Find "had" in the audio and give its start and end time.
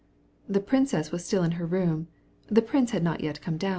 2.89-3.03